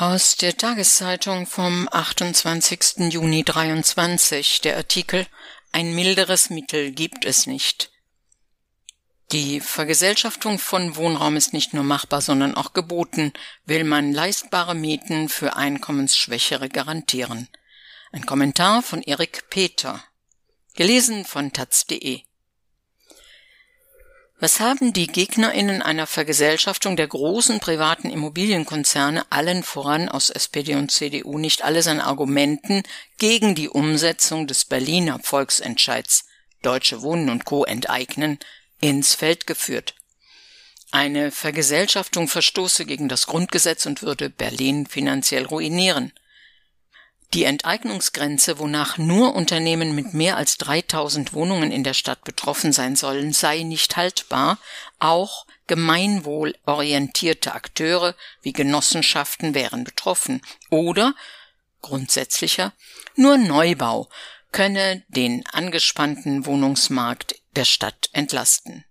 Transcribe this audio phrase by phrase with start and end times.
[0.00, 3.10] Aus der Tageszeitung vom 28.
[3.12, 5.26] Juni 23 der Artikel
[5.72, 7.90] Ein milderes Mittel gibt es nicht.
[9.32, 13.32] Die Vergesellschaftung von Wohnraum ist nicht nur machbar, sondern auch geboten,
[13.64, 17.48] will man leistbare Mieten für Einkommensschwächere garantieren.
[18.12, 20.00] Ein Kommentar von Erik Peter.
[20.76, 22.22] Gelesen von taz.de.
[24.40, 30.92] Was haben die Gegnerinnen einer Vergesellschaftung der großen privaten Immobilienkonzerne allen voran aus SPD und
[30.92, 32.84] CDU nicht alles an Argumenten
[33.18, 36.26] gegen die Umsetzung des Berliner Volksentscheids
[36.62, 37.64] Deutsche Wohnen und Co.
[37.64, 38.38] enteignen
[38.80, 39.96] ins Feld geführt?
[40.92, 46.12] Eine Vergesellschaftung verstoße gegen das Grundgesetz und würde Berlin finanziell ruinieren.
[47.34, 52.96] Die Enteignungsgrenze, wonach nur Unternehmen mit mehr als 3000 Wohnungen in der Stadt betroffen sein
[52.96, 54.58] sollen, sei nicht haltbar.
[54.98, 60.40] Auch gemeinwohlorientierte Akteure wie Genossenschaften wären betroffen.
[60.70, 61.14] Oder,
[61.82, 62.72] grundsätzlicher,
[63.14, 64.08] nur Neubau
[64.50, 68.84] könne den angespannten Wohnungsmarkt der Stadt entlasten.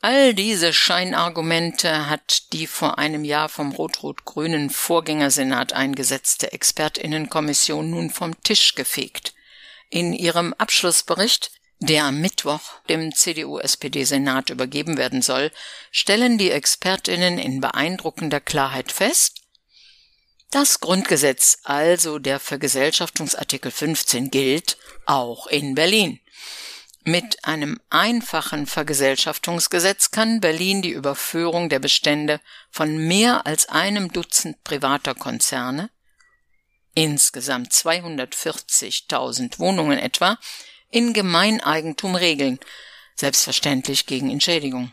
[0.00, 8.40] All diese Scheinargumente hat die vor einem Jahr vom rot-rot-grünen Vorgängersenat eingesetzte Expertinnenkommission nun vom
[8.42, 9.34] Tisch gefegt.
[9.90, 15.50] In ihrem Abschlussbericht, der am Mittwoch dem CDU-SPD-Senat übergeben werden soll,
[15.90, 19.42] stellen die Expertinnen in beeindruckender Klarheit fest,
[20.50, 26.20] das Grundgesetz, also der Vergesellschaftungsartikel 15, gilt auch in Berlin.
[27.08, 32.38] Mit einem einfachen Vergesellschaftungsgesetz kann Berlin die Überführung der Bestände
[32.70, 35.88] von mehr als einem Dutzend privater Konzerne,
[36.92, 40.38] insgesamt 240.000 Wohnungen etwa,
[40.90, 42.58] in Gemeineigentum regeln,
[43.14, 44.92] selbstverständlich gegen Entschädigung.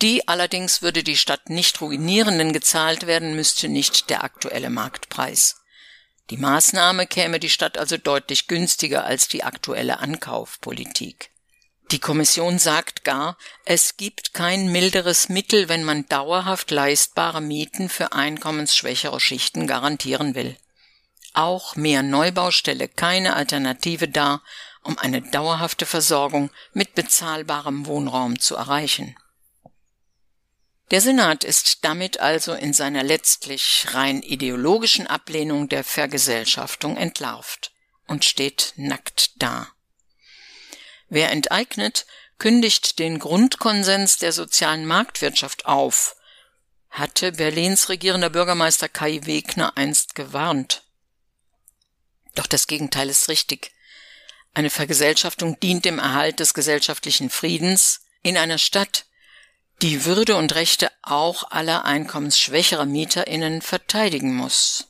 [0.00, 5.56] Die allerdings würde die Stadt nicht ruinieren, denn gezahlt werden müsste nicht der aktuelle Marktpreis.
[6.30, 11.30] Die Maßnahme käme die Stadt also deutlich günstiger als die aktuelle Ankaufpolitik.
[11.90, 13.36] Die Kommission sagt gar,
[13.66, 20.56] es gibt kein milderes Mittel, wenn man dauerhaft leistbare Mieten für einkommensschwächere Schichten garantieren will.
[21.34, 24.42] Auch mehr Neubau stelle keine Alternative dar,
[24.82, 29.14] um eine dauerhafte Versorgung mit bezahlbarem Wohnraum zu erreichen.
[30.90, 37.72] Der Senat ist damit also in seiner letztlich rein ideologischen Ablehnung der Vergesellschaftung entlarvt
[38.06, 39.68] und steht nackt da.
[41.08, 42.06] Wer enteignet,
[42.38, 46.16] kündigt den Grundkonsens der sozialen Marktwirtschaft auf,
[46.90, 50.82] hatte Berlins regierender Bürgermeister Kai Wegner einst gewarnt.
[52.34, 53.72] Doch das Gegenteil ist richtig.
[54.54, 59.06] Eine Vergesellschaftung dient dem Erhalt des gesellschaftlichen Friedens in einer Stadt,
[59.84, 64.86] die Würde und Rechte auch aller einkommensschwächerer Mieterinnen verteidigen muss.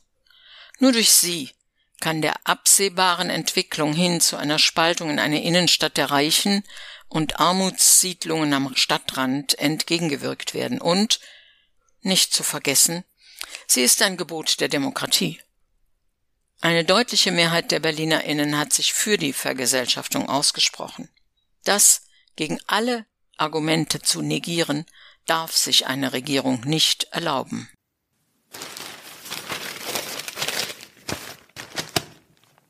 [0.79, 1.51] Nur durch sie
[1.99, 6.63] kann der absehbaren Entwicklung hin zu einer Spaltung in eine Innenstadt der Reichen
[7.09, 11.19] und Armutssiedlungen am Stadtrand entgegengewirkt werden und,
[11.99, 13.03] nicht zu vergessen,
[13.67, 15.41] sie ist ein Gebot der Demokratie.
[16.61, 21.09] Eine deutliche Mehrheit der Berlinerinnen hat sich für die Vergesellschaftung ausgesprochen.
[21.65, 22.03] Das
[22.37, 23.05] gegen alle
[23.37, 24.85] Argumente zu negieren,
[25.25, 27.69] darf sich eine Regierung nicht erlauben.